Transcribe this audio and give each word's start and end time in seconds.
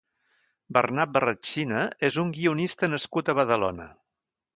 Bernat 0.77 1.11
Barrachina 1.17 1.83
és 2.09 2.17
un 2.23 2.31
guionista 2.37 2.89
nascut 2.95 3.29
a 3.29 3.37
Badalona. 3.41 3.87